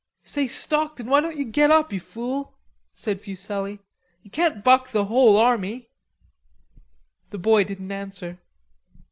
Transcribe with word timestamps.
"Say, 0.23 0.47
Stockton, 0.47 1.05
why 1.05 1.21
don't 1.21 1.37
you 1.37 1.45
get 1.45 1.69
up, 1.69 1.93
you 1.93 1.99
fool?"' 1.99 2.57
said 2.95 3.21
Fuselli. 3.21 3.81
"You 4.23 4.31
can't 4.31 4.63
buck 4.63 4.89
the 4.91 5.05
whole 5.05 5.37
army." 5.37 5.91
The 7.29 7.37
boy 7.37 7.63
didn't 7.65 7.91
answer. 7.91 8.39